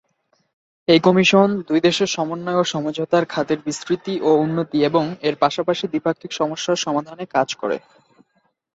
এই 0.87 0.99
কমিশন, 0.99 1.49
দুই 1.67 1.79
দেশের 1.79 2.09
সমন্বয় 2.09 2.59
ও 2.59 2.73
সমঝোতার 2.73 3.23
খাতের 3.25 3.59
বিস্তৃতি 3.65 4.13
ও 4.21 4.39
উন্নতি 4.43 4.77
এবং 4.89 5.03
এর 5.21 5.35
পাশাপাশি 5.43 5.85
দ্বিপাক্ষিক 5.87 6.31
সমস্যার 6.33 6.83
সমাধানে 6.85 7.25
কাজ 7.35 7.49
করে। 7.61 7.77